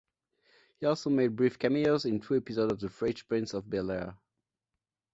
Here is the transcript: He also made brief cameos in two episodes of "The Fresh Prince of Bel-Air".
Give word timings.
He 0.79 0.85
also 0.87 1.11
made 1.11 1.35
brief 1.35 1.59
cameos 1.59 2.05
in 2.05 2.19
two 2.19 2.35
episodes 2.37 2.71
of 2.73 2.79
"The 2.79 2.89
Fresh 2.89 3.27
Prince 3.27 3.53
of 3.53 3.69
Bel-Air". 3.69 4.17